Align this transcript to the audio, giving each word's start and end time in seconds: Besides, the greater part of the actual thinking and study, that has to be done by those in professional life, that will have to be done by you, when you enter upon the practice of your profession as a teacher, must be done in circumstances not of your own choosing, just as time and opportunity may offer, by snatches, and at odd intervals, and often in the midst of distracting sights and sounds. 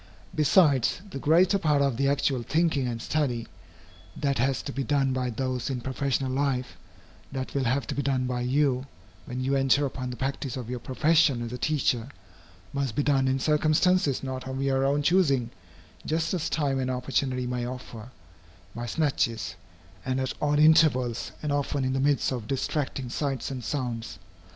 Besides, 0.33 0.99
the 1.11 1.19
greater 1.19 1.59
part 1.59 1.79
of 1.79 1.95
the 1.95 2.07
actual 2.07 2.41
thinking 2.41 2.87
and 2.87 2.99
study, 2.99 3.47
that 4.19 4.39
has 4.39 4.63
to 4.63 4.71
be 4.71 4.83
done 4.83 5.13
by 5.13 5.29
those 5.29 5.69
in 5.69 5.79
professional 5.79 6.31
life, 6.31 6.75
that 7.31 7.53
will 7.53 7.65
have 7.65 7.85
to 7.85 7.93
be 7.93 8.01
done 8.01 8.25
by 8.25 8.41
you, 8.41 8.87
when 9.27 9.41
you 9.41 9.53
enter 9.55 9.85
upon 9.85 10.09
the 10.09 10.15
practice 10.15 10.57
of 10.57 10.71
your 10.71 10.79
profession 10.79 11.43
as 11.43 11.53
a 11.53 11.57
teacher, 11.59 12.09
must 12.73 12.95
be 12.95 13.03
done 13.03 13.27
in 13.27 13.37
circumstances 13.37 14.23
not 14.23 14.47
of 14.47 14.59
your 14.63 14.85
own 14.87 15.03
choosing, 15.03 15.51
just 16.03 16.33
as 16.33 16.49
time 16.49 16.79
and 16.79 16.89
opportunity 16.89 17.45
may 17.45 17.63
offer, 17.67 18.09
by 18.73 18.87
snatches, 18.87 19.53
and 20.03 20.19
at 20.19 20.33
odd 20.41 20.57
intervals, 20.57 21.31
and 21.43 21.51
often 21.51 21.85
in 21.85 21.93
the 21.93 21.99
midst 21.99 22.31
of 22.31 22.47
distracting 22.47 23.07
sights 23.07 23.51
and 23.51 23.63
sounds. 23.63 24.17